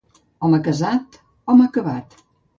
Home 0.47 0.59
casat, 0.67 1.19
home 1.53 1.69
acabat. 1.69 2.19